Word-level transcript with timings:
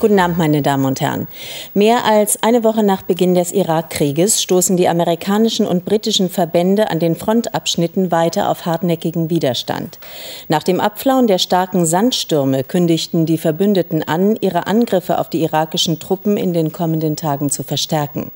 Guten 0.00 0.20
Abend, 0.20 0.38
meine 0.38 0.62
Damen 0.62 0.84
und 0.84 1.00
Herren. 1.00 1.26
Mehr 1.74 2.04
als 2.04 2.40
eine 2.40 2.62
Woche 2.62 2.84
nach 2.84 3.02
Beginn 3.02 3.34
des 3.34 3.50
Irakkrieges 3.50 4.40
stoßen 4.40 4.76
die 4.76 4.86
amerikanischen 4.86 5.66
und 5.66 5.84
britischen 5.84 6.30
Verbände 6.30 6.88
an 6.88 7.00
den 7.00 7.16
Frontabschnitten 7.16 8.12
weiter 8.12 8.48
auf 8.48 8.64
hartnäckigen 8.64 9.28
Widerstand. 9.28 9.98
Nach 10.46 10.62
dem 10.62 10.78
Abflauen 10.78 11.26
der 11.26 11.38
starken 11.38 11.84
Sandstürme 11.84 12.62
kündigten 12.62 13.26
die 13.26 13.38
Verbündeten 13.38 14.04
an, 14.04 14.36
ihre 14.40 14.68
Angriffe 14.68 15.18
auf 15.18 15.30
die 15.30 15.42
irakischen 15.42 15.98
Truppen 15.98 16.36
in 16.36 16.52
den 16.52 16.70
kommenden 16.70 17.16
Tagen 17.16 17.50
zu 17.50 17.64
verstärken. 17.64 18.30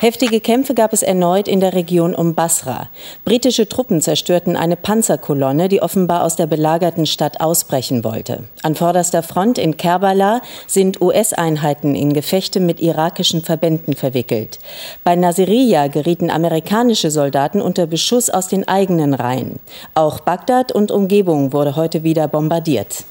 Heftige 0.00 0.40
Kämpfe 0.40 0.72
gab 0.72 0.94
es 0.94 1.02
erneut 1.02 1.48
in 1.48 1.60
der 1.60 1.74
Region 1.74 2.14
um 2.14 2.34
Basra. 2.34 2.88
Britische 3.26 3.68
Truppen 3.68 4.00
zerstörten 4.00 4.56
eine 4.56 4.76
Panzerkolonne, 4.76 5.68
die 5.68 5.82
offenbar 5.82 6.24
aus 6.24 6.36
der 6.36 6.46
belagerten 6.46 7.04
Stadt 7.04 7.40
ausbrechen 7.40 8.04
wollte. 8.04 8.44
An 8.62 8.74
vorderster 8.74 9.22
Front 9.22 9.58
in 9.58 9.76
Kerbala 9.76 10.40
sind 10.78 11.00
US-Einheiten 11.00 11.96
in 11.96 12.12
Gefechte 12.12 12.60
mit 12.60 12.78
irakischen 12.78 13.42
Verbänden 13.42 13.96
verwickelt. 13.96 14.60
Bei 15.02 15.16
Nasiriyah 15.16 15.88
gerieten 15.88 16.30
amerikanische 16.30 17.10
Soldaten 17.10 17.60
unter 17.60 17.88
Beschuss 17.88 18.30
aus 18.30 18.46
den 18.46 18.68
eigenen 18.68 19.12
Reihen. 19.12 19.58
Auch 19.96 20.20
Bagdad 20.20 20.70
und 20.70 20.92
Umgebung 20.92 21.52
wurde 21.52 21.74
heute 21.74 22.04
wieder 22.04 22.28
bombardiert. 22.28 23.04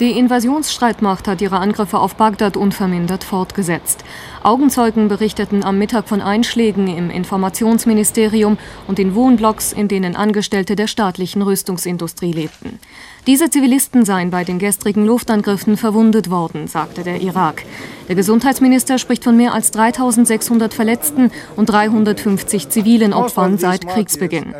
Die 0.00 0.12
Invasionsstreitmacht 0.12 1.28
hat 1.28 1.42
ihre 1.42 1.58
Angriffe 1.58 1.98
auf 1.98 2.14
Bagdad 2.14 2.56
unvermindert 2.56 3.22
fortgesetzt. 3.22 4.02
Augenzeugen 4.42 5.08
berichteten 5.08 5.62
am 5.62 5.76
Mittag 5.76 6.08
von 6.08 6.22
Einschlägen 6.22 6.88
im 6.88 7.10
Informationsministerium 7.10 8.56
und 8.88 8.98
in 8.98 9.14
Wohnblocks, 9.14 9.74
in 9.74 9.88
denen 9.88 10.16
Angestellte 10.16 10.74
der 10.74 10.86
staatlichen 10.86 11.42
Rüstungsindustrie 11.42 12.32
lebten. 12.32 12.78
Diese 13.26 13.50
Zivilisten 13.50 14.06
seien 14.06 14.30
bei 14.30 14.44
den 14.44 14.58
gestrigen 14.58 15.04
Luftangriffen 15.04 15.76
verwundet 15.76 16.30
worden, 16.30 16.66
sagte 16.66 17.02
der 17.02 17.20
Irak. 17.20 17.64
Der 18.08 18.16
Gesundheitsminister 18.16 18.96
spricht 18.96 19.22
von 19.22 19.36
mehr 19.36 19.52
als 19.52 19.70
3600 19.72 20.72
Verletzten 20.72 21.30
und 21.56 21.66
350 21.66 22.70
zivilen 22.70 23.12
Opfern 23.12 23.58
seit 23.58 23.86
Kriegsbeginn. 23.86 24.54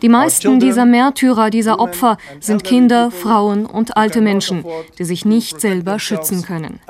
Die 0.00 0.08
meisten 0.08 0.58
dieser 0.58 0.86
Märtyrer, 0.86 1.50
dieser 1.50 1.78
Opfer 1.78 2.16
sind 2.40 2.64
Kinder, 2.64 3.10
Frauen 3.10 3.66
und 3.66 3.98
alte 3.98 4.22
Menschen, 4.22 4.37
die 4.98 5.04
sich 5.04 5.24
nicht 5.24 5.60
selber 5.60 5.98
schützen 5.98 6.42
können. 6.42 6.80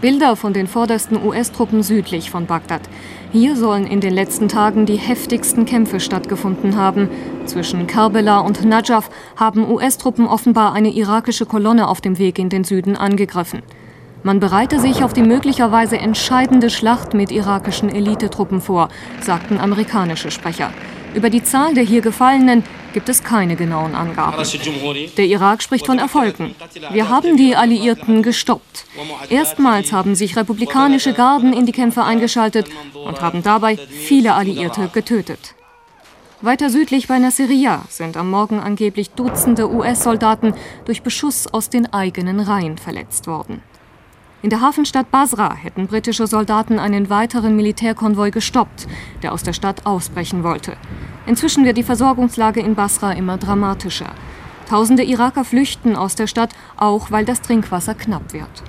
Bilder 0.00 0.36
von 0.36 0.52
den 0.52 0.68
vordersten 0.68 1.20
US-Truppen 1.24 1.82
südlich 1.82 2.30
von 2.30 2.46
Bagdad. 2.46 2.82
Hier 3.32 3.56
sollen 3.56 3.84
in 3.84 4.00
den 4.00 4.14
letzten 4.14 4.48
Tagen 4.48 4.86
die 4.86 4.96
heftigsten 4.96 5.66
Kämpfe 5.66 5.98
stattgefunden 5.98 6.76
haben. 6.76 7.10
Zwischen 7.46 7.86
Karbala 7.88 8.38
und 8.38 8.64
Najaf 8.64 9.10
haben 9.36 9.68
US-Truppen 9.68 10.28
offenbar 10.28 10.72
eine 10.72 10.90
irakische 10.90 11.46
Kolonne 11.46 11.88
auf 11.88 12.00
dem 12.00 12.18
Weg 12.18 12.38
in 12.38 12.48
den 12.48 12.62
Süden 12.62 12.96
angegriffen. 12.96 13.62
Man 14.22 14.40
bereite 14.40 14.80
sich 14.80 15.02
auf 15.04 15.12
die 15.12 15.22
möglicherweise 15.22 15.98
entscheidende 15.98 16.70
Schlacht 16.70 17.14
mit 17.14 17.30
irakischen 17.30 17.88
Elitetruppen 17.88 18.60
vor, 18.60 18.88
sagten 19.20 19.58
amerikanische 19.58 20.30
Sprecher. 20.30 20.72
Über 21.18 21.30
die 21.30 21.42
Zahl 21.42 21.74
der 21.74 21.82
hier 21.82 22.00
Gefallenen 22.00 22.62
gibt 22.92 23.08
es 23.08 23.24
keine 23.24 23.56
genauen 23.56 23.96
Angaben. 23.96 24.40
Der 25.16 25.24
Irak 25.24 25.64
spricht 25.64 25.86
von 25.86 25.98
Erfolgen. 25.98 26.54
Wir 26.92 27.08
haben 27.08 27.36
die 27.36 27.56
Alliierten 27.56 28.22
gestoppt. 28.22 28.84
Erstmals 29.28 29.92
haben 29.92 30.14
sich 30.14 30.36
republikanische 30.36 31.14
Garden 31.14 31.52
in 31.52 31.66
die 31.66 31.72
Kämpfe 31.72 32.04
eingeschaltet 32.04 32.68
und 32.94 33.20
haben 33.20 33.42
dabei 33.42 33.76
viele 33.76 34.34
Alliierte 34.34 34.90
getötet. 34.94 35.56
Weiter 36.40 36.70
südlich 36.70 37.08
bei 37.08 37.18
Nasiriyah 37.18 37.82
sind 37.88 38.16
am 38.16 38.30
Morgen 38.30 38.60
angeblich 38.60 39.10
Dutzende 39.10 39.68
US-Soldaten 39.68 40.54
durch 40.84 41.02
Beschuss 41.02 41.48
aus 41.52 41.68
den 41.68 41.92
eigenen 41.92 42.38
Reihen 42.38 42.78
verletzt 42.78 43.26
worden. 43.26 43.60
In 44.40 44.50
der 44.50 44.60
Hafenstadt 44.60 45.10
Basra 45.10 45.52
hätten 45.56 45.88
britische 45.88 46.28
Soldaten 46.28 46.78
einen 46.78 47.10
weiteren 47.10 47.56
Militärkonvoi 47.56 48.30
gestoppt, 48.30 48.86
der 49.22 49.32
aus 49.32 49.42
der 49.42 49.52
Stadt 49.52 49.84
ausbrechen 49.84 50.44
wollte. 50.44 50.76
Inzwischen 51.26 51.64
wird 51.64 51.76
die 51.76 51.82
Versorgungslage 51.82 52.60
in 52.60 52.76
Basra 52.76 53.10
immer 53.12 53.36
dramatischer. 53.36 54.12
Tausende 54.68 55.02
Iraker 55.02 55.44
flüchten 55.44 55.96
aus 55.96 56.14
der 56.14 56.28
Stadt, 56.28 56.50
auch 56.76 57.10
weil 57.10 57.24
das 57.24 57.42
Trinkwasser 57.42 57.94
knapp 57.94 58.32
wird. 58.32 58.62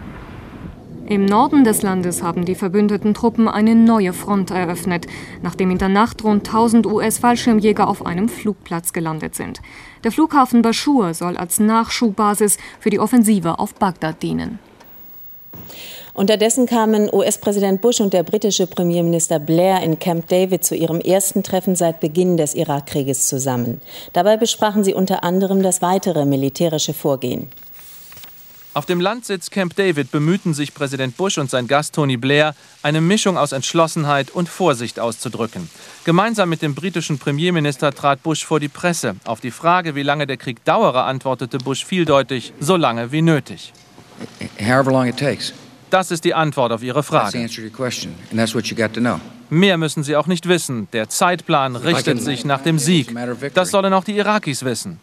Im 1.06 1.26
Norden 1.26 1.64
des 1.64 1.84
Landes 1.84 2.24
haben 2.24 2.46
die 2.46 2.56
verbündeten 2.56 3.14
Truppen 3.14 3.48
eine 3.48 3.76
neue 3.76 4.14
Front 4.14 4.50
eröffnet, 4.50 5.06
nachdem 5.44 5.70
in 5.70 5.78
der 5.78 5.90
Nacht 5.90 6.24
rund 6.24 6.48
1000 6.48 6.88
US-Fallschirmjäger 6.88 7.88
auf 7.88 8.06
einem 8.06 8.28
Flugplatz 8.28 8.92
gelandet 8.92 9.36
sind. 9.36 9.62
Der 10.04 10.12
Flughafen 10.12 10.64
Bashur 10.64 11.14
soll 11.14 11.38
als 11.38 11.60
Nachschubbasis 11.60 12.58
für 12.80 12.90
die 12.90 13.00
Offensive 13.00 13.60
auf 13.60 13.76
Bagdad 13.76 14.24
dienen. 14.24 14.60
Unterdessen 16.14 16.66
kamen 16.66 17.10
US-Präsident 17.14 17.82
Bush 17.82 18.00
und 18.00 18.14
der 18.14 18.24
britische 18.24 18.68
Premierminister 18.68 19.40
Blair 19.40 19.82
in 19.84 20.00
Camp 20.00 20.28
David 20.28 20.64
zu 20.64 20.76
ihrem 20.76 21.00
ersten 21.00 21.44
Treffen 21.44 21.76
seit 21.76 22.00
Beginn 22.00 22.38
des 22.38 22.56
Irakkrieges 22.56 23.28
zusammen. 23.28 23.80
Dabei 24.14 24.38
besprachen 24.38 24.84
sie 24.84 24.94
unter 24.94 25.24
anderem 25.24 25.62
das 25.62 25.82
weitere 25.82 26.26
militärische 26.26 26.94
Vorgehen. 26.94 27.48
Auf 28.76 28.86
dem 28.86 29.02
Landsitz 29.02 29.50
Camp 29.50 29.76
David 29.76 30.12
bemühten 30.12 30.54
sich 30.54 30.74
Präsident 30.74 31.18
Bush 31.18 31.38
und 31.38 31.50
sein 31.50 31.68
Gast 31.68 31.96
Tony 31.96 32.18
Blair, 32.18 32.54
eine 32.84 33.02
Mischung 33.02 33.38
aus 33.38 33.52
Entschlossenheit 33.52 34.30
und 34.30 34.48
Vorsicht 34.48 35.00
auszudrücken. 35.00 35.70
Gemeinsam 36.06 36.50
mit 36.50 36.62
dem 36.62 36.76
britischen 36.76 37.18
Premierminister 37.18 37.92
trat 37.94 38.22
Bush 38.22 38.46
vor 38.46 38.60
die 38.60 38.68
Presse. 38.70 39.16
Auf 39.26 39.42
die 39.42 39.52
Frage, 39.52 39.96
wie 39.96 40.04
lange 40.04 40.28
der 40.28 40.38
Krieg 40.38 40.64
dauere, 40.66 41.04
antwortete 41.06 41.58
Bush 41.58 41.84
vieldeutig, 41.84 42.54
so 42.60 42.76
lange 42.76 43.12
wie 43.12 43.24
nötig. 43.24 43.74
However 44.60 44.92
long 44.92 45.08
it 45.08 45.18
takes. 45.18 45.54
Das 45.90 46.12
ist 46.12 46.24
die 46.24 46.34
Antwort 46.34 46.72
auf 46.72 46.84
Ihre 46.84 47.04
Frage. 47.04 47.48
Mehr 49.50 49.78
müssen 49.78 50.04
Sie 50.04 50.16
auch 50.16 50.28
nicht 50.28 50.48
wissen. 50.48 50.88
Der 50.94 51.10
Zeitplan 51.10 51.76
richtet 51.76 52.22
sich 52.22 52.46
nach 52.46 52.62
dem 52.62 52.78
Sieg. 52.78 53.14
Das 53.54 53.72
sollen 53.72 53.94
auch 53.94 54.04
die 54.04 54.16
Irakis 54.18 54.64
wissen. 54.64 55.00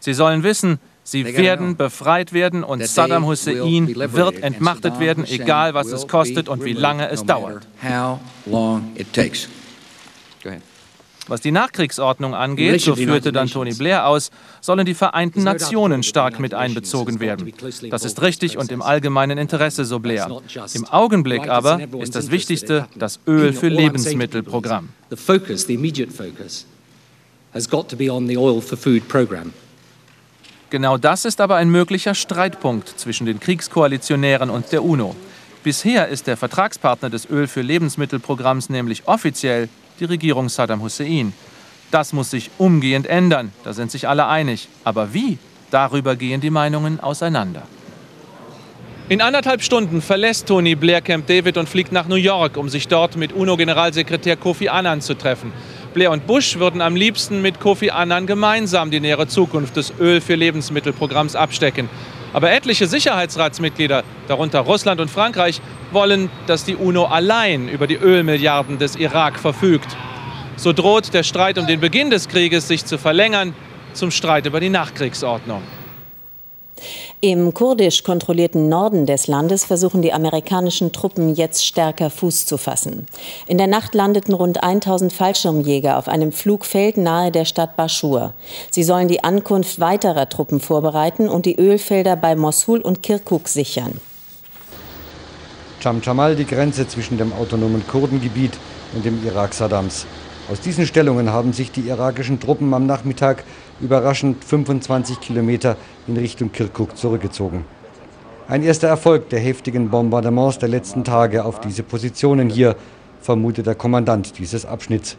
Sie 0.00 0.12
sollen 0.14 0.42
wissen, 0.42 0.80
sie 1.02 1.24
werden 1.36 1.76
befreit 1.76 2.32
werden 2.32 2.64
und 2.64 2.84
Saddam 2.86 3.26
Hussein 3.26 3.88
wird 3.88 4.42
entmachtet 4.42 4.98
werden, 5.00 5.24
egal 5.26 5.74
was 5.74 5.86
es 5.88 6.08
kostet 6.08 6.48
und 6.48 6.64
wie 6.64 6.72
lange 6.72 7.08
es 7.10 7.24
dauert. 7.24 7.66
Was 11.26 11.40
die 11.40 11.52
Nachkriegsordnung 11.52 12.34
angeht, 12.34 12.80
so 12.82 12.96
führte 12.96 13.32
dann 13.32 13.48
Tony 13.48 13.72
Blair 13.74 14.06
aus, 14.06 14.30
sollen 14.60 14.84
die 14.84 14.94
Vereinten 14.94 15.42
Nationen 15.42 16.02
stark 16.02 16.38
mit 16.38 16.52
einbezogen 16.52 17.18
werden. 17.18 17.52
Das 17.90 18.04
ist 18.04 18.20
richtig 18.20 18.58
und 18.58 18.70
im 18.70 18.82
allgemeinen 18.82 19.38
Interesse, 19.38 19.84
so 19.84 20.00
Blair. 20.00 20.40
Im 20.74 20.84
Augenblick 20.86 21.48
aber 21.48 21.80
ist 22.00 22.14
das 22.14 22.30
Wichtigste 22.30 22.86
das 22.94 23.20
Öl 23.26 23.52
für 23.52 23.68
Lebensmittelprogramm. 23.68 24.90
Genau 30.70 30.98
das 30.98 31.24
ist 31.24 31.40
aber 31.40 31.56
ein 31.56 31.70
möglicher 31.70 32.14
Streitpunkt 32.14 32.88
zwischen 32.98 33.26
den 33.26 33.38
Kriegskoalitionären 33.38 34.50
und 34.50 34.72
der 34.72 34.82
UNO. 34.82 35.14
Bisher 35.64 36.08
ist 36.08 36.26
der 36.26 36.36
Vertragspartner 36.36 37.08
des 37.08 37.24
Öl 37.30 37.46
für 37.46 37.62
Lebensmittelprogramms 37.62 38.68
nämlich 38.68 39.08
offiziell 39.08 39.70
die 39.98 40.04
Regierung 40.04 40.50
Saddam 40.50 40.82
Hussein. 40.82 41.32
Das 41.90 42.12
muss 42.12 42.30
sich 42.30 42.50
umgehend 42.58 43.06
ändern, 43.06 43.50
da 43.64 43.72
sind 43.72 43.90
sich 43.90 44.06
alle 44.06 44.26
einig. 44.26 44.68
Aber 44.84 45.14
wie? 45.14 45.38
Darüber 45.70 46.16
gehen 46.16 46.42
die 46.42 46.50
Meinungen 46.50 47.00
auseinander. 47.00 47.62
In 49.08 49.22
anderthalb 49.22 49.62
Stunden 49.62 50.02
verlässt 50.02 50.48
Tony 50.48 50.74
Blair 50.74 51.00
Camp 51.00 51.26
David 51.28 51.56
und 51.56 51.66
fliegt 51.66 51.92
nach 51.92 52.08
New 52.08 52.14
York, 52.16 52.58
um 52.58 52.68
sich 52.68 52.86
dort 52.86 53.16
mit 53.16 53.32
UNO-Generalsekretär 53.32 54.36
Kofi 54.36 54.68
Annan 54.68 55.00
zu 55.00 55.14
treffen. 55.14 55.50
Blair 55.94 56.10
und 56.10 56.26
Bush 56.26 56.58
würden 56.58 56.82
am 56.82 56.94
liebsten 56.94 57.40
mit 57.40 57.58
Kofi 57.58 57.88
Annan 57.88 58.26
gemeinsam 58.26 58.90
die 58.90 59.00
nähere 59.00 59.28
Zukunft 59.28 59.76
des 59.76 59.94
Öl 59.98 60.20
für 60.20 60.34
Lebensmittelprogramms 60.34 61.36
abstecken. 61.36 61.88
Aber 62.34 62.50
etliche 62.50 62.88
Sicherheitsratsmitglieder, 62.88 64.02
darunter 64.26 64.60
Russland 64.60 65.00
und 65.00 65.08
Frankreich, 65.08 65.60
wollen, 65.92 66.28
dass 66.48 66.64
die 66.64 66.74
UNO 66.74 67.04
allein 67.04 67.68
über 67.68 67.86
die 67.86 67.94
Ölmilliarden 67.94 68.78
des 68.78 68.96
Irak 68.96 69.38
verfügt. 69.38 69.96
So 70.56 70.72
droht 70.72 71.14
der 71.14 71.22
Streit 71.22 71.58
um 71.58 71.66
den 71.68 71.78
Beginn 71.78 72.10
des 72.10 72.28
Krieges 72.28 72.66
sich 72.66 72.84
zu 72.84 72.98
verlängern 72.98 73.54
zum 73.92 74.10
Streit 74.10 74.46
über 74.46 74.58
die 74.58 74.68
Nachkriegsordnung. 74.68 75.62
Im 77.26 77.54
kurdisch 77.54 78.02
kontrollierten 78.02 78.68
Norden 78.68 79.06
des 79.06 79.28
Landes 79.28 79.64
versuchen 79.64 80.02
die 80.02 80.12
amerikanischen 80.12 80.92
Truppen 80.92 81.34
jetzt 81.34 81.64
stärker 81.64 82.10
Fuß 82.10 82.44
zu 82.44 82.58
fassen. 82.58 83.06
In 83.46 83.56
der 83.56 83.66
Nacht 83.66 83.94
landeten 83.94 84.34
rund 84.34 84.62
1000 84.62 85.10
Fallschirmjäger 85.10 85.96
auf 85.96 86.06
einem 86.06 86.32
Flugfeld 86.32 86.98
nahe 86.98 87.32
der 87.32 87.46
Stadt 87.46 87.76
Baschur. 87.76 88.34
Sie 88.70 88.82
sollen 88.82 89.08
die 89.08 89.24
Ankunft 89.24 89.80
weiterer 89.80 90.28
Truppen 90.28 90.60
vorbereiten 90.60 91.30
und 91.30 91.46
die 91.46 91.56
Ölfelder 91.58 92.14
bei 92.14 92.36
Mosul 92.36 92.82
und 92.82 93.02
Kirkuk 93.02 93.48
sichern. 93.48 94.02
Chamchamal, 95.80 96.36
die 96.36 96.44
Grenze 96.44 96.86
zwischen 96.86 97.16
dem 97.16 97.32
autonomen 97.32 97.86
Kurdengebiet 97.86 98.52
und 98.94 99.06
dem 99.06 99.24
Irak 99.24 99.54
Saddams. 99.54 100.04
Aus 100.52 100.60
diesen 100.60 100.84
Stellungen 100.84 101.32
haben 101.32 101.54
sich 101.54 101.72
die 101.72 101.88
irakischen 101.88 102.38
Truppen 102.38 102.74
am 102.74 102.84
Nachmittag 102.84 103.44
überraschend 103.80 104.44
25 104.44 105.20
Kilometer 105.20 105.78
in 106.06 106.16
Richtung 106.16 106.52
Kirkuk 106.52 106.96
zurückgezogen. 106.96 107.64
Ein 108.46 108.62
erster 108.62 108.88
Erfolg 108.88 109.30
der 109.30 109.40
heftigen 109.40 109.88
Bombardements 109.88 110.58
der 110.58 110.68
letzten 110.68 111.02
Tage 111.02 111.44
auf 111.44 111.60
diese 111.60 111.82
Positionen 111.82 112.50
hier, 112.50 112.76
vermutet 113.20 113.66
der 113.66 113.74
Kommandant 113.74 114.38
dieses 114.38 114.66
Abschnitts. 114.66 115.16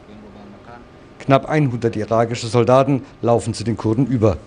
Knapp 1.20 1.50
100 1.50 1.96
irakische 1.96 2.46
Soldaten 2.48 3.02
laufen 3.24 3.56
zu 3.56 3.64
den 3.64 3.78
Kurden 3.78 4.06
über. 4.06 4.38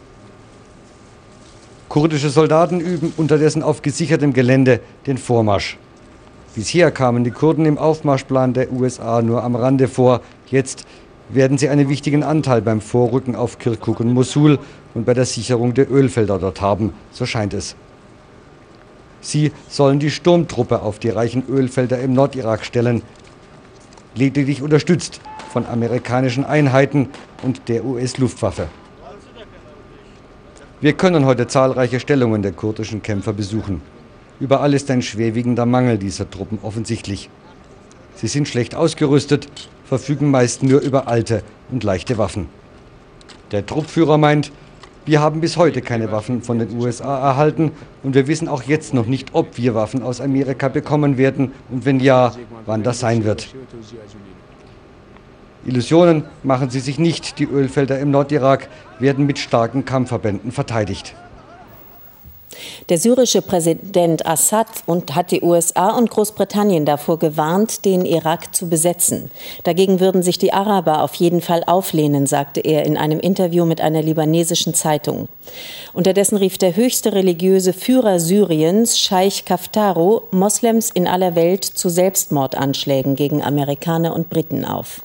Kurdische 1.88 2.30
Soldaten 2.30 2.80
üben 2.80 3.12
unterdessen 3.16 3.62
auf 3.64 3.82
gesichertem 3.82 4.32
Gelände 4.32 4.80
den 5.06 5.18
Vormarsch. 5.18 5.76
Bisher 6.54 6.90
kamen 6.90 7.24
die 7.24 7.30
Kurden 7.30 7.66
im 7.66 7.78
Aufmarschplan 7.78 8.52
der 8.52 8.72
USA 8.72 9.22
nur 9.22 9.42
am 9.42 9.56
Rande 9.56 9.88
vor. 9.88 10.20
Jetzt 10.46 10.84
werden 11.28 11.58
sie 11.58 11.68
einen 11.68 11.88
wichtigen 11.88 12.22
Anteil 12.22 12.62
beim 12.62 12.80
Vorrücken 12.80 13.36
auf 13.36 13.58
Kirkuk 13.58 14.00
und 14.00 14.12
Mosul 14.12 14.58
und 14.94 15.04
bei 15.04 15.14
der 15.14 15.26
Sicherung 15.26 15.74
der 15.74 15.90
Ölfelder 15.90 16.38
dort 16.38 16.60
haben, 16.60 16.92
so 17.12 17.26
scheint 17.26 17.54
es. 17.54 17.76
Sie 19.20 19.52
sollen 19.68 19.98
die 19.98 20.10
Sturmtruppe 20.10 20.82
auf 20.82 20.98
die 20.98 21.10
reichen 21.10 21.44
Ölfelder 21.48 21.98
im 21.98 22.12
Nordirak 22.12 22.64
stellen, 22.64 23.02
lediglich 24.14 24.62
unterstützt 24.62 25.20
von 25.52 25.66
amerikanischen 25.66 26.44
Einheiten 26.44 27.08
und 27.42 27.68
der 27.68 27.84
US-Luftwaffe. 27.84 28.68
Wir 30.80 30.92
können 30.92 31.26
heute 31.26 31.48
zahlreiche 31.48 31.98
Stellungen 31.98 32.42
der 32.42 32.52
kurdischen 32.52 33.02
Kämpfer 33.02 33.32
besuchen. 33.32 33.82
Überall 34.38 34.74
ist 34.74 34.90
ein 34.92 35.02
schwerwiegender 35.02 35.66
Mangel 35.66 35.98
dieser 35.98 36.30
Truppen 36.30 36.60
offensichtlich. 36.62 37.28
Sie 38.20 38.26
sind 38.26 38.48
schlecht 38.48 38.74
ausgerüstet, 38.74 39.46
verfügen 39.84 40.28
meist 40.28 40.64
nur 40.64 40.80
über 40.80 41.06
alte 41.06 41.44
und 41.70 41.84
leichte 41.84 42.18
Waffen. 42.18 42.48
Der 43.52 43.64
Truppführer 43.64 44.18
meint, 44.18 44.50
wir 45.06 45.20
haben 45.20 45.40
bis 45.40 45.56
heute 45.56 45.82
keine 45.82 46.10
Waffen 46.10 46.42
von 46.42 46.58
den 46.58 46.76
USA 46.76 47.16
erhalten 47.16 47.70
und 48.02 48.16
wir 48.16 48.26
wissen 48.26 48.48
auch 48.48 48.64
jetzt 48.64 48.92
noch 48.92 49.06
nicht, 49.06 49.28
ob 49.34 49.56
wir 49.56 49.76
Waffen 49.76 50.02
aus 50.02 50.20
Amerika 50.20 50.66
bekommen 50.66 51.16
werden 51.16 51.52
und 51.70 51.84
wenn 51.84 52.00
ja, 52.00 52.32
wann 52.66 52.82
das 52.82 52.98
sein 52.98 53.22
wird. 53.22 53.54
Illusionen 55.64 56.24
machen 56.42 56.70
sie 56.70 56.80
sich 56.80 56.98
nicht, 56.98 57.38
die 57.38 57.46
Ölfelder 57.46 58.00
im 58.00 58.10
Nordirak 58.10 58.68
werden 58.98 59.26
mit 59.26 59.38
starken 59.38 59.84
Kampfverbänden 59.84 60.50
verteidigt. 60.50 61.14
Der 62.88 62.96
syrische 62.96 63.42
Präsident 63.42 64.24
Assad 64.24 64.66
und 64.86 65.14
hat 65.14 65.30
die 65.30 65.42
USA 65.42 65.90
und 65.90 66.08
Großbritannien 66.08 66.86
davor 66.86 67.18
gewarnt, 67.18 67.84
den 67.84 68.06
Irak 68.06 68.54
zu 68.54 68.70
besetzen. 68.70 69.30
Dagegen 69.64 70.00
würden 70.00 70.22
sich 70.22 70.38
die 70.38 70.54
Araber 70.54 71.02
auf 71.02 71.14
jeden 71.16 71.42
Fall 71.42 71.64
auflehnen, 71.66 72.26
sagte 72.26 72.60
er 72.60 72.86
in 72.86 72.96
einem 72.96 73.20
Interview 73.20 73.66
mit 73.66 73.82
einer 73.82 74.00
libanesischen 74.00 74.72
Zeitung. 74.72 75.28
Unterdessen 75.92 76.38
rief 76.38 76.56
der 76.56 76.76
höchste 76.76 77.12
religiöse 77.12 77.74
Führer 77.74 78.20
Syriens, 78.20 78.98
Scheich 78.98 79.44
Kaftaro, 79.44 80.22
Moslems 80.30 80.90
in 80.90 81.06
aller 81.06 81.34
Welt 81.34 81.64
zu 81.64 81.90
Selbstmordanschlägen 81.90 83.16
gegen 83.16 83.42
Amerikaner 83.42 84.14
und 84.14 84.30
Briten 84.30 84.64
auf. 84.64 85.02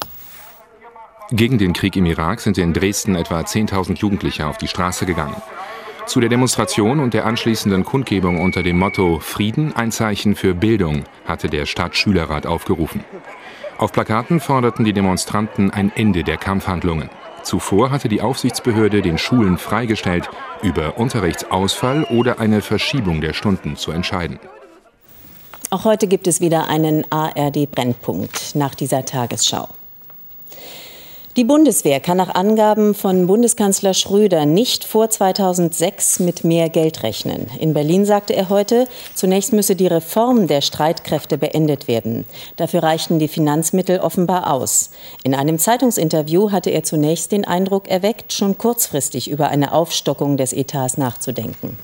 Gegen 1.31 1.57
den 1.57 1.73
Krieg 1.73 1.97
im 1.97 2.05
Irak 2.05 2.39
sind 2.39 2.57
in 2.57 2.71
Dresden 2.71 3.15
etwa 3.15 3.41
10.000 3.41 3.97
Jugendliche 3.97 4.47
auf 4.47 4.57
die 4.57 4.67
Straße 4.69 5.05
gegangen. 5.05 5.35
Zu 6.05 6.19
der 6.19 6.29
Demonstration 6.29 6.99
und 6.99 7.13
der 7.13 7.25
anschließenden 7.25 7.85
Kundgebung 7.85 8.41
unter 8.41 8.61
dem 8.61 8.77
Motto 8.77 9.19
Frieden 9.19 9.73
ein 9.75 9.91
Zeichen 9.91 10.35
für 10.35 10.53
Bildung 10.53 11.05
hatte 11.25 11.47
der 11.47 11.65
Stadtschülerrat 11.65 12.45
aufgerufen. 12.45 13.03
Auf 13.77 13.93
Plakaten 13.93 14.39
forderten 14.39 14.85
die 14.85 14.93
Demonstranten 14.93 15.71
ein 15.71 15.91
Ende 15.95 16.23
der 16.23 16.37
Kampfhandlungen. 16.37 17.09
Zuvor 17.43 17.91
hatte 17.91 18.09
die 18.09 18.21
Aufsichtsbehörde 18.21 19.01
den 19.01 19.17
Schulen 19.17 19.57
freigestellt, 19.57 20.29
über 20.61 20.97
Unterrichtsausfall 20.97 22.03
oder 22.05 22.39
eine 22.39 22.61
Verschiebung 22.61 23.21
der 23.21 23.33
Stunden 23.33 23.75
zu 23.75 23.91
entscheiden. 23.91 24.39
Auch 25.69 25.85
heute 25.85 26.07
gibt 26.07 26.27
es 26.27 26.39
wieder 26.39 26.67
einen 26.67 27.11
ARD-Brennpunkt 27.11 28.55
nach 28.55 28.75
dieser 28.75 29.05
Tagesschau. 29.05 29.69
Die 31.35 31.45
Bundeswehr 31.45 31.99
kann 31.99 32.17
nach 32.17 32.35
Angaben 32.35 32.93
von 32.93 33.25
Bundeskanzler 33.25 33.95
Schröder 33.95 34.45
nicht 34.45 34.83
vor 34.83 35.09
2006 35.09 36.19
mit 36.19 36.43
mehr 36.43 36.69
Geld 36.69 37.01
rechnen. 37.01 37.47
In 37.57 37.73
Berlin 37.73 38.05
sagte 38.05 38.35
er 38.35 38.49
heute, 38.49 38.87
zunächst 39.15 39.51
müsse 39.51 39.75
die 39.75 39.87
Reform 39.87 40.45
der 40.45 40.61
Streitkräfte 40.61 41.39
beendet 41.39 41.87
werden. 41.87 42.27
Dafür 42.57 42.83
reichten 42.83 43.17
die 43.17 43.27
Finanzmittel 43.27 43.99
offenbar 43.99 44.53
aus. 44.53 44.91
In 45.23 45.33
einem 45.33 45.57
Zeitungsinterview 45.57 46.51
hatte 46.51 46.69
er 46.69 46.83
zunächst 46.83 47.31
den 47.31 47.45
Eindruck 47.45 47.87
erweckt, 47.87 48.31
schon 48.31 48.59
kurzfristig 48.59 49.27
über 49.27 49.47
eine 49.47 49.73
Aufstockung 49.73 50.37
des 50.37 50.53
Etats 50.53 50.99
nachzudenken. 50.99 51.79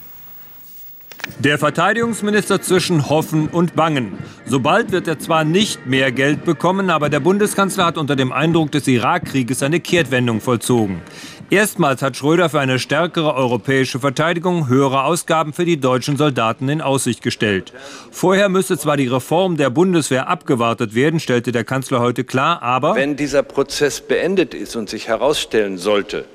Der 1.40 1.58
Verteidigungsminister 1.58 2.62
zwischen 2.62 3.10
Hoffen 3.10 3.48
und 3.48 3.74
Bangen. 3.74 4.18
Sobald 4.46 4.92
wird 4.92 5.08
er 5.08 5.20
zwar 5.20 5.46
nicht 5.46 5.86
mehr 5.86 6.12
Geld 6.12 6.44
bekommen, 6.44 6.90
aber 6.90 7.08
der 7.08 7.22
Bundeskanzler 7.22 7.86
hat 7.86 7.98
unter 7.98 8.18
dem 8.18 8.34
Eindruck 8.34 8.74
des 8.74 8.86
Irakkrieges 8.90 9.64
eine 9.64 9.80
Kehrtwendung 9.80 10.42
vollzogen. 10.42 11.02
Erstmals 11.50 12.02
hat 12.02 12.18
Schröder 12.18 12.50
für 12.50 12.60
eine 12.60 12.78
stärkere 12.78 13.36
europäische 13.36 14.02
Verteidigung 14.02 14.68
höhere 14.68 15.06
Ausgaben 15.06 15.54
für 15.54 15.64
die 15.64 15.80
deutschen 15.80 16.18
Soldaten 16.18 16.68
in 16.68 16.82
Aussicht 16.82 17.22
gestellt. 17.22 17.72
Vorher 18.12 18.50
müsse 18.50 18.78
zwar 18.78 18.98
die 18.98 19.08
Reform 19.08 19.56
der 19.56 19.70
Bundeswehr 19.70 20.28
abgewartet 20.28 20.94
werden, 20.94 21.22
stellte 21.22 21.54
der 21.54 21.64
Kanzler 21.64 22.02
heute 22.02 22.26
klar, 22.26 22.62
aber 22.62 22.96
wenn 22.96 23.16
dieser 23.16 23.44
Prozess 23.44 24.02
beendet 24.02 24.54
ist 24.54 24.76
und 24.76 24.90
sich 24.90 25.08
herausstellen 25.08 25.78
sollte, 25.78 26.26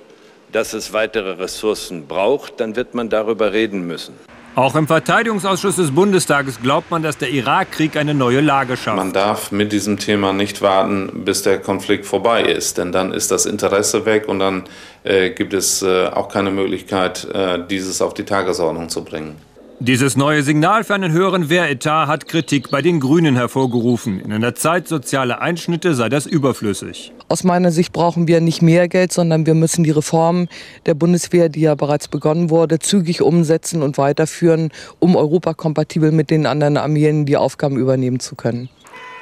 dass 0.50 0.72
es 0.72 0.94
weitere 0.94 1.32
Ressourcen 1.32 2.06
braucht, 2.06 2.58
dann 2.58 2.74
wird 2.74 2.94
man 2.94 3.10
darüber 3.10 3.52
reden 3.52 3.86
müssen. 3.86 4.14
Auch 4.56 4.76
im 4.76 4.86
Verteidigungsausschuss 4.86 5.74
des 5.76 5.90
Bundestages 5.90 6.60
glaubt 6.62 6.88
man, 6.92 7.02
dass 7.02 7.18
der 7.18 7.28
Irakkrieg 7.30 7.96
eine 7.96 8.14
neue 8.14 8.40
Lage 8.40 8.76
schafft. 8.76 8.96
Man 8.96 9.12
darf 9.12 9.50
mit 9.50 9.72
diesem 9.72 9.98
Thema 9.98 10.32
nicht 10.32 10.62
warten, 10.62 11.24
bis 11.24 11.42
der 11.42 11.58
Konflikt 11.58 12.06
vorbei 12.06 12.42
ist, 12.42 12.78
denn 12.78 12.92
dann 12.92 13.12
ist 13.12 13.32
das 13.32 13.46
Interesse 13.46 14.06
weg 14.06 14.28
und 14.28 14.38
dann 14.38 14.62
äh, 15.02 15.30
gibt 15.30 15.54
es 15.54 15.82
äh, 15.82 16.06
auch 16.06 16.28
keine 16.28 16.52
Möglichkeit, 16.52 17.26
äh, 17.34 17.58
dieses 17.68 18.00
auf 18.00 18.14
die 18.14 18.22
Tagesordnung 18.22 18.88
zu 18.90 19.02
bringen. 19.02 19.34
Dieses 19.80 20.16
neue 20.16 20.44
Signal 20.44 20.84
für 20.84 20.94
einen 20.94 21.10
höheren 21.10 21.50
Wehretat 21.50 22.06
hat 22.06 22.28
Kritik 22.28 22.70
bei 22.70 22.80
den 22.80 23.00
Grünen 23.00 23.34
hervorgerufen. 23.34 24.20
In 24.20 24.32
einer 24.32 24.54
Zeit 24.54 24.86
sozialer 24.86 25.42
Einschnitte 25.42 25.96
sei 25.96 26.08
das 26.08 26.26
überflüssig. 26.26 27.12
Aus 27.34 27.42
meiner 27.42 27.72
Sicht 27.72 27.92
brauchen 27.92 28.28
wir 28.28 28.40
nicht 28.40 28.62
mehr 28.62 28.86
Geld, 28.86 29.12
sondern 29.12 29.44
wir 29.44 29.54
müssen 29.54 29.82
die 29.82 29.90
Reform 29.90 30.46
der 30.86 30.94
Bundeswehr, 30.94 31.48
die 31.48 31.62
ja 31.62 31.74
bereits 31.74 32.06
begonnen 32.06 32.48
wurde, 32.48 32.78
zügig 32.78 33.22
umsetzen 33.22 33.82
und 33.82 33.98
weiterführen, 33.98 34.70
um 35.00 35.16
europakompatibel 35.16 36.12
mit 36.12 36.30
den 36.30 36.46
anderen 36.46 36.76
Armeen 36.76 37.26
die 37.26 37.36
Aufgaben 37.36 37.76
übernehmen 37.76 38.20
zu 38.20 38.36
können. 38.36 38.68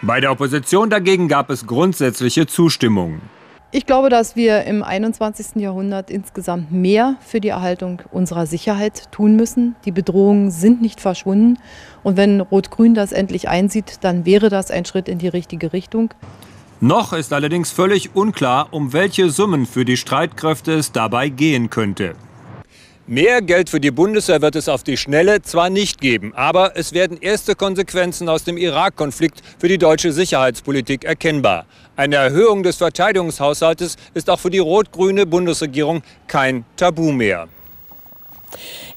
Bei 0.02 0.21
der 0.21 0.31
Opposition 0.31 0.90
dagegen 0.90 1.26
gab 1.26 1.49
es 1.49 1.66
grundsätzliche 1.66 2.47
Zustimmung. 2.47 3.23
Ich 3.71 3.87
glaube, 3.87 4.11
dass 4.11 4.37
wir 4.37 4.64
im 4.64 4.83
21. 4.83 5.62
Jahrhundert 5.62 6.11
insgesamt 6.11 6.71
mehr 6.71 7.16
für 7.21 7.40
die 7.40 7.49
Erhaltung 7.49 8.02
unserer 8.11 8.45
Sicherheit 8.45 9.11
tun 9.11 9.37
müssen. 9.37 9.75
Die 9.87 9.90
Bedrohungen 9.90 10.50
sind 10.50 10.83
nicht 10.83 11.00
verschwunden. 11.00 11.59
Und 12.02 12.19
wenn 12.19 12.42
Rot-Grün 12.42 12.92
das 12.92 13.12
endlich 13.12 13.49
einsieht, 13.49 14.00
dann 14.02 14.26
wäre 14.26 14.50
das 14.50 14.71
ein 14.71 14.85
Schritt 14.85 15.09
in 15.09 15.16
die 15.16 15.28
richtige 15.28 15.73
Richtung. 15.73 16.12
Noch 16.85 17.12
ist 17.12 17.33
allerdings 17.33 17.71
völlig 17.71 18.17
unklar, 18.17 18.67
um 18.73 18.93
welche 18.93 19.31
Summen 19.31 19.67
für 19.67 19.85
die 19.85 19.97
Streitkräfte 19.97 20.73
es 20.73 20.91
dabei 20.91 21.29
gehen 21.29 21.71
könnte. 21.71 22.17
Mehr 23.07 23.41
Geld 23.41 23.71
für 23.71 23.79
die 23.79 23.93
Bundeswehr 23.93 24.43
wird 24.43 24.57
es 24.57 24.69
auf 24.69 24.83
die 24.83 24.97
Schnelle 24.97 25.43
zwar 25.43 25.71
nicht 25.71 26.01
geben, 26.01 26.35
aber 26.35 26.77
es 26.77 26.93
werden 26.93 27.19
erste 27.21 27.55
Konsequenzen 27.55 28.29
aus 28.29 28.43
dem 28.43 28.57
Irak-Konflikt 28.57 29.43
für 29.61 29.69
die 29.69 29.79
deutsche 29.79 30.11
Sicherheitspolitik 30.11 31.05
erkennbar. 31.05 31.67
Eine 31.95 32.17
Erhöhung 32.17 32.65
des 32.65 32.79
Verteidigungshaushaltes 32.79 33.95
ist 34.15 34.29
auch 34.29 34.41
für 34.41 34.51
die 34.51 34.59
rot-grüne 34.59 35.25
Bundesregierung 35.25 36.03
kein 36.27 36.65
Tabu 36.75 37.12
mehr. 37.12 37.47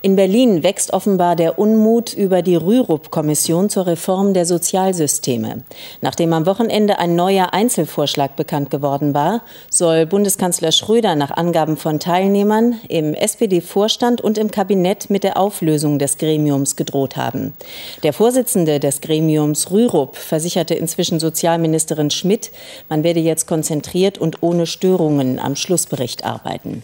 In 0.02 0.16
Berlin 0.16 0.62
wächst 0.62 0.94
offenbar 0.94 1.36
der 1.36 1.58
Unmut 1.58 2.14
über 2.14 2.42
die 2.42 2.56
Rürup-Kommission 2.56 3.70
zur 3.70 3.88
Reform 3.88 4.34
der 4.34 4.46
Sozialsysteme. 4.46 5.64
Nachdem 6.02 6.34
am 6.34 6.46
Wochenende 6.46 7.00
ein 7.00 7.16
neuer 7.16 7.54
Einzelvorschlag 7.54 8.36
bekannt 8.36 8.70
geworden 8.70 9.14
war, 9.14 9.42
soll 9.70 10.06
Bundeskanzler 10.06 10.72
Schröder 10.72 11.16
nach 11.16 11.32
Angaben 11.32 11.78
von 11.78 12.00
Teilnehmern 12.00 12.76
im 12.88 13.14
SPD-Vorstand 13.14 14.22
und 14.22 14.38
im 14.38 14.52
Kabinett 14.52 15.10
mit 15.10 15.24
der 15.24 15.38
Auflösung 15.38 15.98
des 15.98 16.18
Gremiums 16.18 16.76
gedroht 16.76 17.16
haben. 17.16 17.54
Der 18.04 18.14
Vorsitzende 18.14 18.80
des 18.80 19.02
Gremiums 19.02 19.72
Rürup 19.72 20.18
versicherte 20.18 20.76
inzwischen 20.76 21.20
Sozialministerin 21.20 22.12
Schmidt, 22.12 22.52
man 22.90 23.04
werde 23.04 23.22
jetzt 23.22 23.48
konzentriert 23.48 24.18
und 24.18 24.44
ohne 24.44 24.68
Störungen 24.68 25.40
am 25.40 25.56
Schlussbericht 25.56 26.26
arbeiten. 26.26 26.84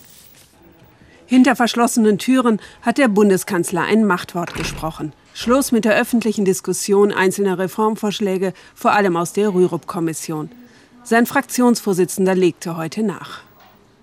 Hinter 1.32 1.56
verschlossenen 1.56 2.18
Türen 2.18 2.60
hat 2.82 2.98
der 2.98 3.08
Bundeskanzler 3.08 3.84
ein 3.84 4.04
Machtwort 4.04 4.54
gesprochen. 4.54 5.14
Schluss 5.34 5.72
mit 5.72 5.86
der 5.86 5.98
öffentlichen 5.98 6.44
Diskussion 6.44 7.14
einzelner 7.14 7.58
Reformvorschläge, 7.58 8.52
vor 8.76 8.92
allem 8.92 9.16
aus 9.16 9.32
der 9.32 9.54
Rürup-Kommission. 9.54 10.52
Sein 11.06 11.26
Fraktionsvorsitzender 11.26 12.36
legte 12.36 12.76
heute 12.76 13.02
nach. 13.04 13.44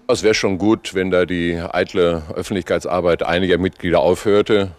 Es 0.06 0.22
wäre 0.22 0.32
schon 0.32 0.56
gut, 0.56 0.94
wenn 0.94 1.10
da 1.10 1.26
die 1.26 1.58
eitle 1.58 2.22
Öffentlichkeitsarbeit 2.34 3.22
einiger 3.22 3.58
Mitglieder 3.58 4.00
aufhörte, 4.00 4.70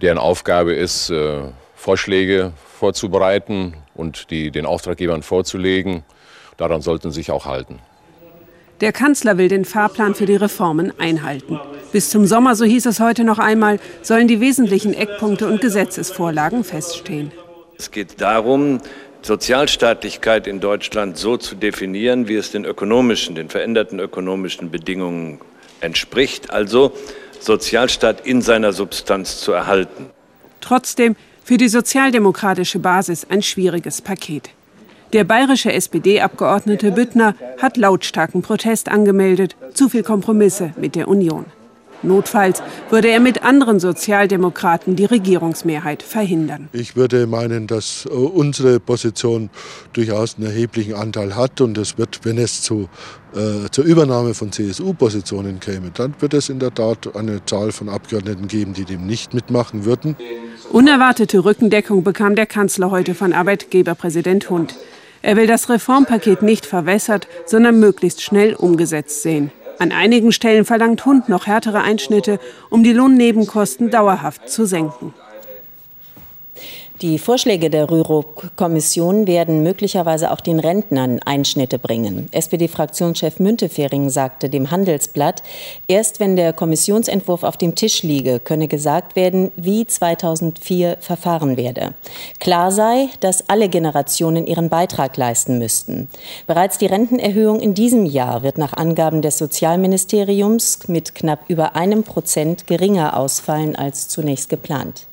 deren 0.00 0.18
Aufgabe 0.18 0.74
ist, 0.74 1.10
äh, 1.10 1.40
Vorschläge 1.74 2.52
vorzubereiten 2.78 3.74
und 3.96 4.30
die 4.30 4.52
den 4.52 4.64
Auftraggebern 4.64 5.24
vorzulegen. 5.24 6.04
Daran 6.56 6.82
sollten 6.82 7.10
sie 7.10 7.16
sich 7.16 7.32
auch 7.32 7.46
halten. 7.46 7.80
Der 8.80 8.92
Kanzler 8.92 9.38
will 9.38 9.48
den 9.48 9.64
Fahrplan 9.64 10.14
für 10.14 10.26
die 10.26 10.36
Reformen 10.36 10.92
einhalten. 10.98 11.58
Bis 11.90 12.10
zum 12.10 12.26
Sommer, 12.26 12.54
so 12.54 12.64
hieß 12.64 12.86
es 12.86 13.00
heute 13.00 13.24
noch 13.24 13.40
einmal, 13.40 13.80
sollen 14.02 14.28
die 14.28 14.40
wesentlichen 14.40 14.94
Eckpunkte 14.94 15.48
und 15.48 15.60
Gesetzesvorlagen 15.60 16.62
feststehen. 16.62 17.32
Es 17.76 17.90
geht 17.90 18.20
darum, 18.20 18.80
Sozialstaatlichkeit 19.22 20.46
in 20.46 20.60
Deutschland 20.60 21.16
so 21.16 21.36
zu 21.36 21.56
definieren, 21.56 22.28
wie 22.28 22.36
es 22.36 22.52
den 22.52 22.64
ökonomischen, 22.64 23.34
den 23.34 23.48
veränderten 23.48 23.98
ökonomischen 23.98 24.70
Bedingungen 24.70 25.40
entspricht, 25.80 26.50
also 26.50 26.92
Sozialstaat 27.40 28.26
in 28.26 28.42
seiner 28.42 28.72
Substanz 28.72 29.40
zu 29.40 29.52
erhalten. 29.52 30.06
Trotzdem 30.60 31.16
für 31.44 31.56
die 31.56 31.68
sozialdemokratische 31.68 32.78
Basis 32.78 33.26
ein 33.28 33.42
schwieriges 33.42 34.02
Paket. 34.02 34.50
Der 35.14 35.24
bayerische 35.24 35.72
SPD-Abgeordnete 35.72 36.92
Büttner 36.92 37.34
hat 37.58 37.78
lautstarken 37.78 38.42
Protest 38.42 38.90
angemeldet, 38.90 39.56
zu 39.72 39.88
viel 39.88 40.02
Kompromisse 40.02 40.74
mit 40.76 40.96
der 40.96 41.08
Union. 41.08 41.46
Notfalls 42.02 42.62
würde 42.90 43.08
er 43.08 43.18
mit 43.18 43.42
anderen 43.42 43.80
Sozialdemokraten 43.80 44.94
die 44.94 45.06
Regierungsmehrheit 45.06 46.02
verhindern. 46.02 46.68
Ich 46.72 46.94
würde 46.94 47.26
meinen, 47.26 47.66
dass 47.66 48.06
äh, 48.06 48.10
unsere 48.10 48.78
Position 48.78 49.50
durchaus 49.94 50.36
einen 50.36 50.46
erheblichen 50.46 50.94
Anteil 50.94 51.34
hat 51.34 51.60
und 51.60 51.76
es 51.76 51.98
wird, 51.98 52.20
wenn 52.24 52.38
es 52.38 52.62
zu, 52.62 52.88
äh, 53.34 53.68
zur 53.72 53.84
Übernahme 53.84 54.34
von 54.34 54.52
CSU-Positionen 54.52 55.58
käme, 55.58 55.90
dann 55.92 56.14
wird 56.20 56.34
es 56.34 56.50
in 56.50 56.60
der 56.60 56.72
Tat 56.72 57.16
eine 57.16 57.44
Zahl 57.46 57.72
von 57.72 57.88
Abgeordneten 57.88 58.46
geben, 58.46 58.74
die 58.74 58.84
dem 58.84 59.06
nicht 59.06 59.34
mitmachen 59.34 59.84
würden. 59.84 60.16
Unerwartete 60.70 61.44
Rückendeckung 61.44 62.04
bekam 62.04 62.36
der 62.36 62.46
Kanzler 62.46 62.90
heute 62.90 63.14
von 63.14 63.32
Arbeitgeberpräsident 63.32 64.50
Hund. 64.50 64.76
Er 65.22 65.36
will 65.36 65.46
das 65.46 65.68
Reformpaket 65.68 66.42
nicht 66.42 66.66
verwässert, 66.66 67.28
sondern 67.46 67.80
möglichst 67.80 68.22
schnell 68.22 68.54
umgesetzt 68.54 69.22
sehen. 69.22 69.50
An 69.78 69.92
einigen 69.92 70.32
Stellen 70.32 70.64
verlangt 70.64 71.04
Hund 71.04 71.28
noch 71.28 71.46
härtere 71.46 71.82
Einschnitte, 71.82 72.40
um 72.70 72.82
die 72.82 72.92
Lohnnebenkosten 72.92 73.90
dauerhaft 73.90 74.48
zu 74.48 74.66
senken. 74.66 75.14
Die 77.00 77.20
Vorschläge 77.20 77.70
der 77.70 77.88
Rürup-Kommission 77.88 79.28
werden 79.28 79.62
möglicherweise 79.62 80.32
auch 80.32 80.40
den 80.40 80.58
Rentnern 80.58 81.20
Einschnitte 81.24 81.78
bringen. 81.78 82.28
SPD-Fraktionschef 82.32 83.38
Müntefering 83.38 84.10
sagte 84.10 84.50
dem 84.50 84.72
Handelsblatt, 84.72 85.44
erst 85.86 86.18
wenn 86.18 86.34
der 86.34 86.52
Kommissionsentwurf 86.52 87.44
auf 87.44 87.56
dem 87.56 87.76
Tisch 87.76 88.02
liege, 88.02 88.40
könne 88.40 88.66
gesagt 88.66 89.14
werden, 89.14 89.52
wie 89.54 89.86
2004 89.86 90.96
verfahren 90.98 91.56
werde. 91.56 91.94
Klar 92.40 92.72
sei, 92.72 93.10
dass 93.20 93.48
alle 93.48 93.68
Generationen 93.68 94.48
ihren 94.48 94.68
Beitrag 94.68 95.16
leisten 95.16 95.60
müssten. 95.60 96.08
Bereits 96.48 96.78
die 96.78 96.86
Rentenerhöhung 96.86 97.60
in 97.60 97.74
diesem 97.74 98.06
Jahr 98.06 98.42
wird 98.42 98.58
nach 98.58 98.72
Angaben 98.72 99.22
des 99.22 99.38
Sozialministeriums 99.38 100.88
mit 100.88 101.14
knapp 101.14 101.48
über 101.48 101.76
einem 101.76 102.02
Prozent 102.02 102.66
geringer 102.66 103.16
ausfallen 103.16 103.76
als 103.76 104.08
zunächst 104.08 104.48
geplant. 104.48 105.07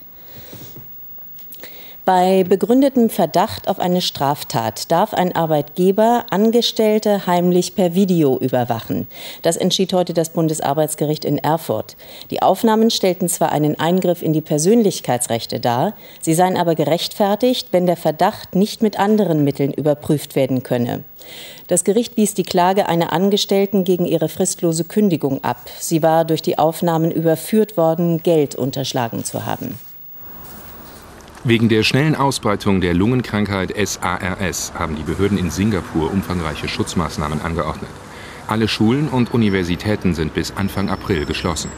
Bei 2.06 2.44
begründetem 2.44 3.10
Verdacht 3.10 3.68
auf 3.68 3.80
eine 3.80 4.00
Straftat 4.00 4.92
darf 4.92 5.16
ein 5.16 5.36
Arbeitgeber 5.36 6.28
Angestellte 6.30 7.26
heimlich 7.26 7.74
per 7.74 7.96
Video 7.96 8.38
überwachen. 8.38 9.08
Das 9.42 9.58
entschied 9.58 9.92
heute 9.92 10.14
das 10.14 10.30
Bundesarbeitsgericht 10.30 11.26
in 11.26 11.40
Erfurt. 11.40 11.98
Die 12.30 12.44
Aufnahmen 12.44 12.92
stellten 12.92 13.28
zwar 13.28 13.52
einen 13.52 13.80
Eingriff 13.80 14.22
in 14.22 14.34
die 14.34 14.42
Persönlichkeitsrechte 14.42 15.60
dar, 15.60 15.96
sie 16.22 16.36
seien 16.36 16.58
aber 16.58 16.76
gerechtfertigt, 16.76 17.70
wenn 17.72 17.88
der 17.88 17.98
Verdacht 17.98 18.54
nicht 18.54 18.84
mit 18.84 19.00
anderen 19.00 19.44
Mitteln 19.44 19.74
überprüft 19.74 20.36
werden 20.36 20.62
könne. 20.62 21.04
Das 21.66 21.84
Gericht 21.84 22.18
wies 22.18 22.36
die 22.36 22.44
Klage 22.44 22.88
einer 22.88 23.14
Angestellten 23.14 23.84
gegen 23.84 24.06
ihre 24.06 24.30
fristlose 24.30 24.84
Kündigung 24.84 25.44
ab. 25.44 25.58
Sie 25.80 26.04
war 26.04 26.24
durch 26.24 26.44
die 26.44 26.60
Aufnahmen 26.60 27.10
überführt 27.10 27.78
worden, 27.78 28.22
Geld 28.22 28.54
unterschlagen 28.54 29.24
zu 29.24 29.48
haben. 29.48 29.80
Wegen 31.48 31.70
der 31.70 31.84
schnellen 31.84 32.16
Ausbreitung 32.16 32.82
der 32.82 32.96
Lungenkrankheit 32.96 33.72
SARS 33.78 34.74
haben 34.74 34.96
die 34.96 35.04
Behörden 35.04 35.38
in 35.38 35.52
Singapur 35.52 36.12
umfangreiche 36.12 36.68
Schutzmaßnahmen 36.68 37.40
angeordnet. 37.40 37.92
Alle 38.48 38.68
Schulen 38.68 39.10
und 39.10 39.32
Universitäten 39.32 40.16
sind 40.16 40.34
bis 40.34 40.54
Anfang 40.58 40.90
April 40.90 41.28
geschlossen. 41.28 41.70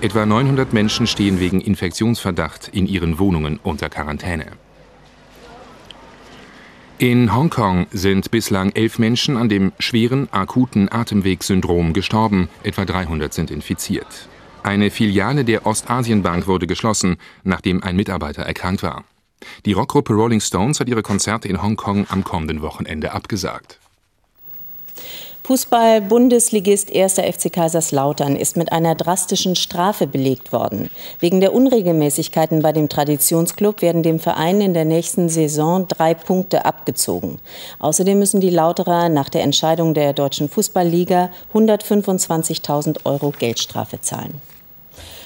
Etwa 0.00 0.26
900 0.26 0.72
Menschen 0.72 1.06
stehen 1.06 1.38
wegen 1.38 1.60
Infektionsverdacht 1.60 2.70
in 2.72 2.88
ihren 2.88 3.20
Wohnungen 3.20 3.60
unter 3.62 3.88
Quarantäne. 3.88 4.46
In 6.98 7.32
Hongkong 7.32 7.86
sind 7.92 8.32
bislang 8.32 8.72
elf 8.72 8.98
Menschen 8.98 9.36
an 9.36 9.48
dem 9.48 9.70
schweren 9.78 10.26
akuten 10.32 10.90
Atemwegssyndrom 10.90 11.92
gestorben, 11.92 12.48
etwa 12.64 12.84
300 12.84 13.32
sind 13.32 13.52
infiziert. 13.52 14.28
Eine 14.64 14.90
Filiale 14.90 15.44
der 15.44 15.66
Ostasienbank 15.66 16.46
wurde 16.46 16.66
geschlossen, 16.66 17.18
nachdem 17.42 17.82
ein 17.82 17.96
Mitarbeiter 17.96 18.44
erkrankt 18.44 18.82
war. 18.82 19.04
Die 19.66 19.74
Rockgruppe 19.74 20.14
Rolling 20.14 20.40
Stones 20.40 20.80
hat 20.80 20.88
ihre 20.88 21.02
Konzerte 21.02 21.48
in 21.48 21.62
Hongkong 21.62 22.06
am 22.08 22.24
kommenden 22.24 22.62
Wochenende 22.62 23.12
abgesagt. 23.12 23.78
Fußball-Bundesligist 25.42 26.96
1. 26.96 27.16
FC 27.16 27.52
Kaiserslautern 27.52 28.36
ist 28.36 28.56
mit 28.56 28.72
einer 28.72 28.94
drastischen 28.94 29.54
Strafe 29.54 30.06
belegt 30.06 30.54
worden. 30.54 30.88
Wegen 31.20 31.42
der 31.42 31.52
Unregelmäßigkeiten 31.52 32.62
bei 32.62 32.72
dem 32.72 32.88
Traditionsclub 32.88 33.82
werden 33.82 34.02
dem 34.02 34.18
Verein 34.18 34.62
in 34.62 34.72
der 34.72 34.86
nächsten 34.86 35.28
Saison 35.28 35.86
drei 35.88 36.14
Punkte 36.14 36.64
abgezogen. 36.64 37.38
Außerdem 37.80 38.18
müssen 38.18 38.40
die 38.40 38.48
Lauterer 38.48 39.10
nach 39.10 39.28
der 39.28 39.42
Entscheidung 39.42 39.92
der 39.92 40.14
Deutschen 40.14 40.48
Fußballliga 40.48 41.28
125.000 41.52 43.04
Euro 43.04 43.30
Geldstrafe 43.38 44.00
zahlen. 44.00 44.40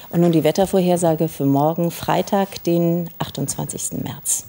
Und 0.09 0.21
nun 0.21 0.31
die 0.31 0.43
Wettervorhersage 0.43 1.27
für 1.27 1.45
morgen, 1.45 1.91
Freitag, 1.91 2.63
den 2.63 3.09
28. 3.19 4.03
März. 4.03 4.45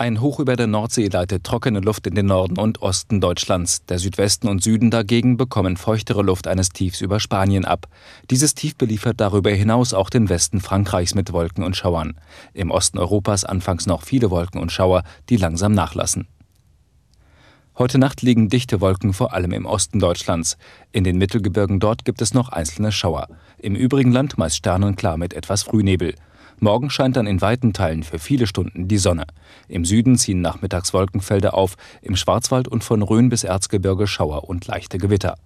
Ein 0.00 0.20
Hoch 0.20 0.38
über 0.38 0.54
der 0.54 0.68
Nordsee 0.68 1.08
leitet 1.08 1.42
trockene 1.42 1.80
Luft 1.80 2.06
in 2.06 2.14
den 2.14 2.26
Norden 2.26 2.56
und 2.56 2.82
Osten 2.82 3.20
Deutschlands. 3.20 3.84
Der 3.86 3.98
Südwesten 3.98 4.46
und 4.46 4.62
Süden 4.62 4.92
dagegen 4.92 5.36
bekommen 5.36 5.76
feuchtere 5.76 6.22
Luft 6.22 6.46
eines 6.46 6.68
Tiefs 6.68 7.00
über 7.00 7.18
Spanien 7.18 7.64
ab. 7.64 7.88
Dieses 8.30 8.54
Tief 8.54 8.76
beliefert 8.76 9.20
darüber 9.20 9.50
hinaus 9.50 9.94
auch 9.94 10.08
den 10.08 10.28
Westen 10.28 10.60
Frankreichs 10.60 11.16
mit 11.16 11.32
Wolken 11.32 11.64
und 11.64 11.74
Schauern. 11.74 12.16
Im 12.54 12.70
Osten 12.70 12.98
Europas 12.98 13.44
anfangs 13.44 13.86
noch 13.86 14.02
viele 14.02 14.30
Wolken 14.30 14.60
und 14.60 14.70
Schauer, 14.70 15.02
die 15.30 15.36
langsam 15.36 15.72
nachlassen. 15.72 16.28
Heute 17.78 17.98
Nacht 17.98 18.22
liegen 18.22 18.48
dichte 18.48 18.80
Wolken 18.80 19.12
vor 19.12 19.32
allem 19.32 19.52
im 19.52 19.64
Osten 19.64 20.00
Deutschlands. 20.00 20.58
In 20.90 21.04
den 21.04 21.16
Mittelgebirgen 21.16 21.78
dort 21.78 22.04
gibt 22.04 22.20
es 22.20 22.34
noch 22.34 22.48
einzelne 22.48 22.90
Schauer. 22.90 23.28
Im 23.56 23.76
übrigen 23.76 24.10
Land 24.10 24.36
meist 24.36 24.56
sternenklar 24.56 25.16
mit 25.16 25.32
etwas 25.32 25.62
Frühnebel. 25.62 26.16
Morgen 26.58 26.90
scheint 26.90 27.14
dann 27.14 27.28
in 27.28 27.40
weiten 27.40 27.72
Teilen 27.72 28.02
für 28.02 28.18
viele 28.18 28.48
Stunden 28.48 28.88
die 28.88 28.98
Sonne. 28.98 29.26
Im 29.68 29.84
Süden 29.84 30.18
ziehen 30.18 30.40
nachmittags 30.40 30.92
Wolkenfelder 30.92 31.54
auf, 31.54 31.76
im 32.02 32.16
Schwarzwald 32.16 32.66
und 32.66 32.82
von 32.82 33.00
Rhön 33.00 33.28
bis 33.28 33.44
Erzgebirge 33.44 34.08
Schauer 34.08 34.48
und 34.48 34.66
leichte 34.66 34.98
Gewitter. 34.98 35.36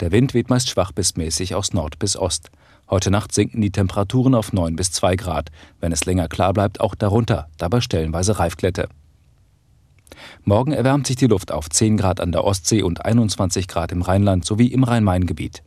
Der 0.00 0.12
Wind 0.12 0.34
weht 0.34 0.50
meist 0.50 0.68
schwach 0.68 0.92
bis 0.92 1.16
mäßig 1.16 1.54
aus 1.54 1.72
Nord 1.72 1.98
bis 1.98 2.18
Ost. 2.18 2.50
Heute 2.90 3.10
Nacht 3.10 3.32
sinken 3.32 3.62
die 3.62 3.72
Temperaturen 3.72 4.34
auf 4.34 4.52
9 4.52 4.76
bis 4.76 4.92
2 4.92 5.16
Grad. 5.16 5.48
Wenn 5.80 5.92
es 5.92 6.04
länger 6.04 6.28
klar 6.28 6.52
bleibt, 6.52 6.80
auch 6.82 6.94
darunter, 6.94 7.48
dabei 7.56 7.80
stellenweise 7.80 8.38
Reifglätte. 8.38 8.90
Morgen 10.44 10.72
erwärmt 10.72 11.06
sich 11.06 11.16
die 11.16 11.26
Luft 11.26 11.52
auf 11.52 11.68
10 11.68 11.96
Grad 11.96 12.20
an 12.20 12.32
der 12.32 12.44
Ostsee 12.44 12.82
und 12.82 13.04
21 13.04 13.68
Grad 13.68 13.92
im 13.92 14.02
Rheinland 14.02 14.44
sowie 14.44 14.68
im 14.68 14.84
Rhein-Main-Gebiet. 14.84 15.62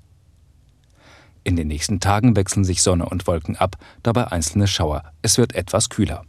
In 1.43 1.55
den 1.55 1.67
nächsten 1.67 2.00
Tagen 2.00 2.36
wechseln 2.36 2.63
sich 2.63 2.83
Sonne 2.83 3.07
und 3.07 3.25
Wolken 3.25 3.55
ab, 3.55 3.77
dabei 4.03 4.31
einzelne 4.31 4.67
Schauer. 4.67 5.03
Es 5.21 5.38
wird 5.38 5.55
etwas 5.55 5.89
kühler. 5.89 6.24